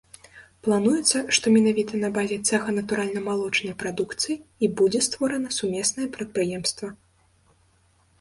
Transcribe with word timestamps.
Плануецца, 0.67 1.17
што 1.37 1.51
менавіта 1.57 1.99
на 2.03 2.09
базе 2.15 2.37
цэха 2.49 2.73
натуральнамалочнай 2.77 3.75
прадукцыі 3.83 4.35
і 4.39 4.65
будзе 4.79 4.99
створана 5.09 5.49
сумеснае 5.59 6.07
прадпрыемства. 6.17 6.87